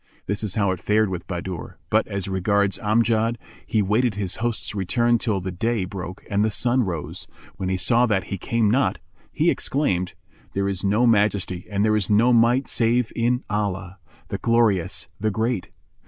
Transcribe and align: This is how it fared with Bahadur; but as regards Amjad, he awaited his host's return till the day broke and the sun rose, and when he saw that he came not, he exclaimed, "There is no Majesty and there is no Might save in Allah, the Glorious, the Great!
This 0.25 0.43
is 0.43 0.55
how 0.55 0.71
it 0.71 0.79
fared 0.79 1.09
with 1.09 1.27
Bahadur; 1.27 1.77
but 1.91 2.07
as 2.07 2.27
regards 2.27 2.79
Amjad, 2.79 3.37
he 3.67 3.81
awaited 3.81 4.15
his 4.15 4.37
host's 4.37 4.73
return 4.73 5.19
till 5.19 5.39
the 5.39 5.51
day 5.51 5.85
broke 5.85 6.25
and 6.27 6.43
the 6.43 6.49
sun 6.49 6.81
rose, 6.81 7.27
and 7.29 7.51
when 7.57 7.69
he 7.69 7.77
saw 7.77 8.07
that 8.07 8.23
he 8.23 8.39
came 8.39 8.71
not, 8.71 8.97
he 9.31 9.51
exclaimed, 9.51 10.15
"There 10.53 10.67
is 10.67 10.83
no 10.83 11.05
Majesty 11.05 11.67
and 11.69 11.85
there 11.85 11.95
is 11.95 12.09
no 12.09 12.33
Might 12.33 12.67
save 12.67 13.13
in 13.15 13.43
Allah, 13.47 13.99
the 14.29 14.39
Glorious, 14.39 15.07
the 15.19 15.29
Great! 15.29 15.69